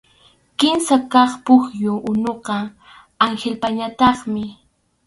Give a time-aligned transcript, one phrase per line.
[0.59, 2.55] Kimsa kaq pukyu unuqa
[3.25, 4.43] Anhilpañataqmi.